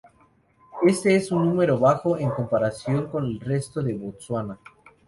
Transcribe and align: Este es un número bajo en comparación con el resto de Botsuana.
Este 0.81 1.15
es 1.15 1.31
un 1.31 1.45
número 1.45 1.77
bajo 1.77 2.17
en 2.17 2.31
comparación 2.31 3.05
con 3.11 3.23
el 3.27 3.39
resto 3.39 3.83
de 3.83 3.93
Botsuana. 3.93 4.57